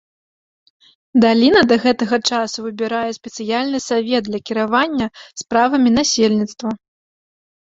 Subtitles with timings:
[1.25, 5.07] Даліна да гэтага часу выбірае спецыяльны савет для кіравання
[5.45, 6.69] справамі насельніцтва.